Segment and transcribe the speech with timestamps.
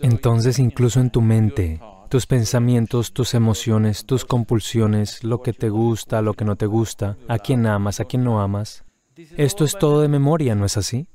[0.00, 6.22] Entonces incluso en tu mente, tus pensamientos, tus emociones, tus compulsiones, lo que te gusta,
[6.22, 8.84] lo que no te gusta, a quién amas, a quién no amas,
[9.36, 11.06] esto es todo de memoria, ¿no es así?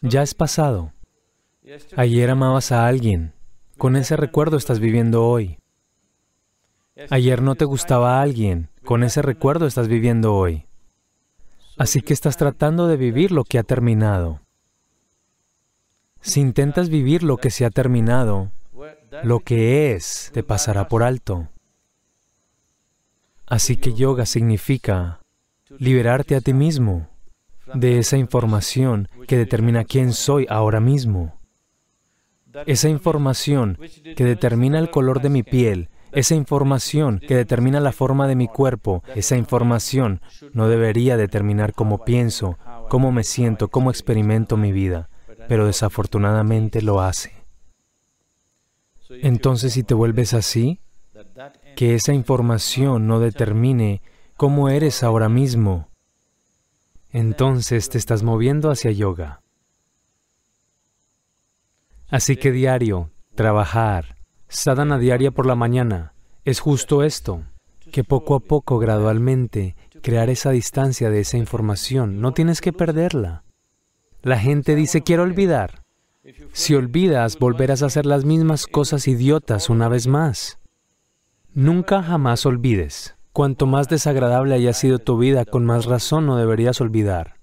[0.00, 0.92] Ya es pasado.
[1.96, 3.32] Ayer amabas a alguien,
[3.76, 5.58] con ese recuerdo estás viviendo hoy.
[7.10, 10.66] Ayer no te gustaba a alguien, con ese recuerdo estás viviendo hoy.
[11.76, 14.40] Así que estás tratando de vivir lo que ha terminado.
[16.20, 18.50] Si intentas vivir lo que se ha terminado,
[19.22, 21.48] lo que es te pasará por alto.
[23.46, 25.20] Así que yoga significa
[25.78, 27.08] liberarte a ti mismo
[27.74, 31.38] de esa información que determina quién soy ahora mismo.
[32.66, 33.78] Esa información
[34.16, 38.48] que determina el color de mi piel, esa información que determina la forma de mi
[38.48, 40.20] cuerpo, esa información
[40.52, 45.08] no debería determinar cómo pienso, cómo me siento, cómo experimento mi vida
[45.48, 47.32] pero desafortunadamente lo hace.
[49.08, 50.80] Entonces, si te vuelves así,
[51.74, 54.02] que esa información no determine
[54.36, 55.88] cómo eres ahora mismo,
[57.10, 59.40] entonces te estás moviendo hacia yoga.
[62.10, 64.16] Así que diario, trabajar,
[64.48, 66.12] sadhana diaria por la mañana,
[66.44, 67.44] es justo esto,
[67.90, 73.44] que poco a poco, gradualmente, crear esa distancia de esa información, no tienes que perderla.
[74.22, 75.82] La gente dice, quiero olvidar.
[76.52, 80.58] Si olvidas, volverás a hacer las mismas cosas idiotas una vez más.
[81.54, 83.16] Nunca jamás olvides.
[83.32, 87.38] Cuanto más desagradable haya sido tu vida, con más razón no deberías olvidar.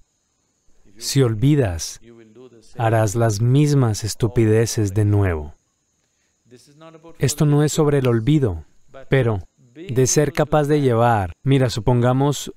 [0.98, 2.00] Si olvidas,
[2.76, 5.54] harás las mismas estupideces de nuevo.
[7.18, 8.64] Esto no es sobre el olvido,
[9.08, 9.40] pero
[9.74, 11.32] de ser capaz de llevar.
[11.42, 12.52] Mira, supongamos,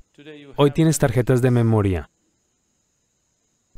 [0.56, 2.10] hoy tienes tarjetas de memoria.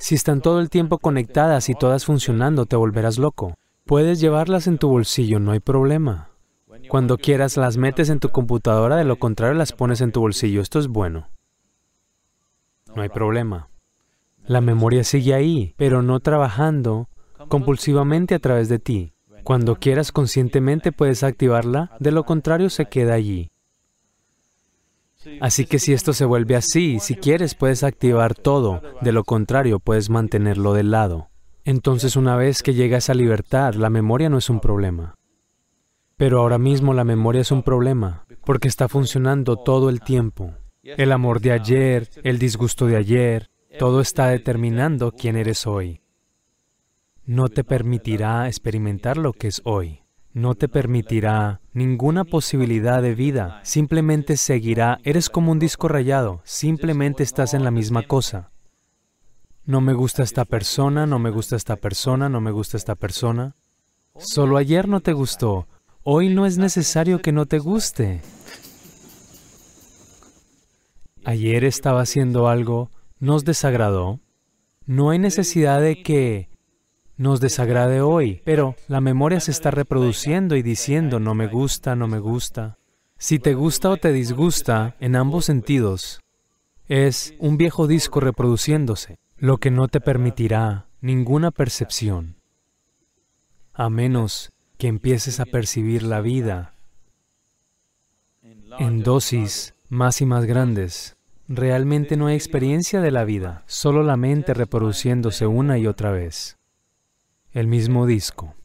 [0.02, 3.54] Si están todo el tiempo conectadas y todas funcionando, te volverás loco.
[3.86, 6.32] Puedes llevarlas en tu bolsillo, no hay problema.
[6.90, 10.60] Cuando quieras las metes en tu computadora, de lo contrario las pones en tu bolsillo.
[10.60, 11.30] Esto es bueno.
[12.96, 13.70] No hay problema.
[14.44, 17.08] La memoria sigue ahí, pero no trabajando
[17.48, 19.14] compulsivamente a través de ti.
[19.44, 23.51] Cuando quieras conscientemente puedes activarla, de lo contrario se queda allí.
[25.40, 29.80] Así que si esto se vuelve así, si quieres puedes activar todo, de lo contrario
[29.80, 31.30] puedes mantenerlo de lado.
[31.64, 35.16] Entonces una vez que llega esa libertad, la memoria no es un problema.
[36.18, 40.54] Pero ahora mismo la memoria es un problema, porque está funcionando todo el tiempo.
[40.84, 46.02] El amor de ayer, el disgusto de ayer, todo está determinando quién eres hoy.
[47.26, 50.01] No te permitirá experimentar lo que es hoy
[50.34, 57.24] no te permitirá ninguna posibilidad de vida, simplemente seguirá, eres como un disco rayado, simplemente
[57.24, 58.52] estás en la misma cosa.
[59.66, 63.56] No me gusta esta persona, no me gusta esta persona, no me gusta esta persona.
[64.18, 65.68] Solo ayer no te gustó,
[66.04, 68.22] hoy no es necesario que no te guste.
[71.24, 74.20] Ayer estaba haciendo algo, nos desagradó.
[74.88, 76.51] No hay necesidad de que
[77.18, 82.08] nos desagrade hoy, pero la memoria se está reproduciendo y diciendo no me gusta, no
[82.08, 82.78] me gusta.
[83.18, 86.22] Si te gusta o te disgusta, en ambos sentidos,
[86.88, 92.38] es un viejo disco reproduciéndose, lo que no te permitirá ninguna percepción,
[93.74, 96.74] a menos que empieces a percibir la vida
[98.80, 101.18] en dosis más y más grandes.
[101.48, 106.58] Realmente no hay experiencia de la vida, solo la mente reproduciéndose una y otra vez
[107.54, 108.56] el mismo disco.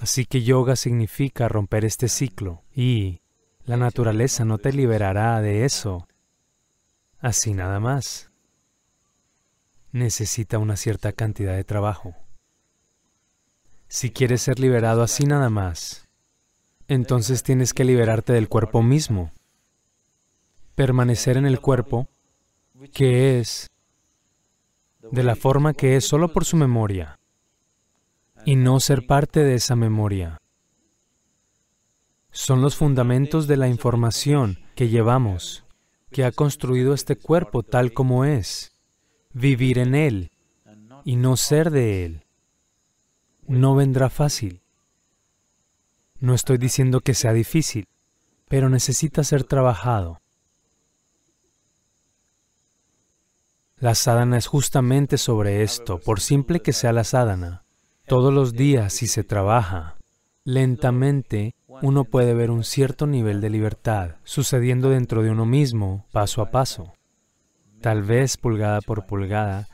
[0.00, 3.20] Así que yoga significa romper este ciclo y
[3.64, 6.06] la naturaleza no te liberará de eso
[7.22, 8.30] así nada más.
[9.92, 12.14] Necesita una cierta cantidad de trabajo.
[13.88, 16.08] Si quieres ser liberado así nada más,
[16.88, 19.32] entonces tienes que liberarte del cuerpo mismo.
[20.74, 22.08] Permanecer en el cuerpo,
[22.92, 23.70] que es
[25.10, 27.18] de la forma que es solo por su memoria
[28.44, 30.40] y no ser parte de esa memoria.
[32.30, 35.64] Son los fundamentos de la información que llevamos,
[36.10, 38.72] que ha construido este cuerpo tal como es.
[39.34, 40.30] Vivir en él
[41.04, 42.24] y no ser de él.
[43.46, 44.62] No vendrá fácil.
[46.20, 47.88] No estoy diciendo que sea difícil,
[48.48, 50.21] pero necesita ser trabajado.
[53.82, 57.64] La sadhana es justamente sobre esto, por simple que sea la sadhana.
[58.06, 59.96] Todos los días, si se trabaja
[60.44, 66.42] lentamente, uno puede ver un cierto nivel de libertad sucediendo dentro de uno mismo, paso
[66.42, 66.92] a paso.
[67.80, 69.66] Tal vez pulgada por pulgada,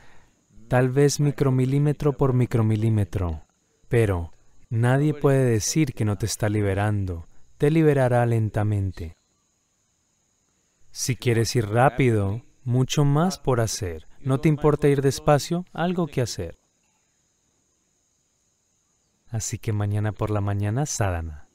[0.69, 3.43] tal vez micromilímetro por micromilímetro,
[3.89, 4.31] pero
[4.71, 7.27] nadie puede decir que no te está liberando,
[7.59, 9.17] te liberará lentamente.
[10.89, 14.07] Si quieres ir rápido, mucho más por hacer.
[14.21, 15.65] ¿No te importa ir despacio?
[15.73, 16.55] Algo que hacer.
[19.29, 21.48] Así que mañana por la mañana, sadhana.